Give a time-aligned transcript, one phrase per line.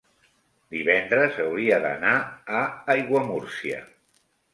[0.75, 2.13] divendres hauria d'anar
[2.61, 2.63] a
[2.95, 3.83] Aiguamúrcia.